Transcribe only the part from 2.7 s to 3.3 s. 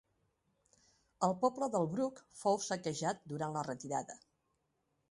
saquejat